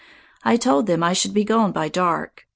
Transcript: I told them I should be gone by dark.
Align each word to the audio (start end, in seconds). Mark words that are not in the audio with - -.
I 0.43 0.57
told 0.57 0.87
them 0.87 1.03
I 1.03 1.13
should 1.13 1.31
be 1.31 1.43
gone 1.43 1.71
by 1.71 1.87
dark. 1.87 2.47